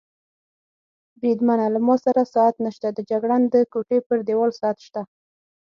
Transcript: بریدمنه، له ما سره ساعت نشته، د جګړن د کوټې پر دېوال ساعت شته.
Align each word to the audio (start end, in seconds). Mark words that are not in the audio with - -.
بریدمنه، 1.19 1.65
له 1.73 1.79
ما 1.87 1.95
سره 2.05 2.21
ساعت 2.35 2.55
نشته، 2.65 2.87
د 2.93 2.99
جګړن 3.09 3.41
د 3.53 3.55
کوټې 3.73 3.99
پر 4.07 4.17
دېوال 4.27 4.51
ساعت 4.61 4.77
شته. 4.87 5.01